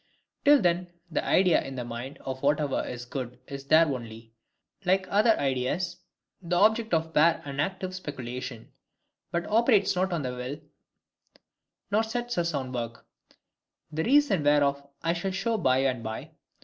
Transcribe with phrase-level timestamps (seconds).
[0.43, 4.33] Till then, the idea in the mind of whatever is good is there only,
[4.83, 5.97] like other ideas,
[6.41, 8.71] the object of bare unactive speculation;
[9.29, 10.59] but operates not on the will,
[11.91, 13.05] nor sets us on work;
[13.91, 16.31] the reason whereof I shall show by and by.